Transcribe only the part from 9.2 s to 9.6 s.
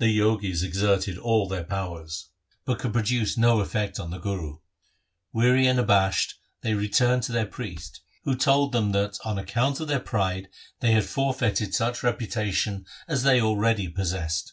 on